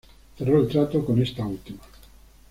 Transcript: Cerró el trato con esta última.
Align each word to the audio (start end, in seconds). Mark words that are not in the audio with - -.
Cerró 0.35 0.59
el 0.59 0.67
trato 0.67 1.05
con 1.05 1.21
esta 1.21 1.45
última. 1.45 1.81